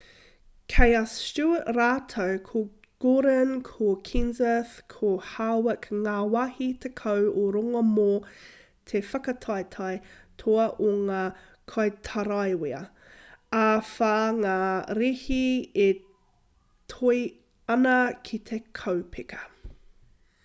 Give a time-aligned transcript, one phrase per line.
[0.73, 2.61] kei a stewart rātou ko
[3.03, 8.05] gordon ko kenseth ko harvick ngā wāhi tekau o runga mō
[8.93, 9.89] te whakataetae
[10.43, 11.21] toa o ngā
[11.75, 12.79] kaitaraiwa
[13.61, 14.55] ā e whā ngā
[15.01, 15.41] rēhi
[15.85, 15.91] e
[16.95, 17.21] toe
[17.77, 17.97] ana
[18.31, 19.43] ki te kaupeka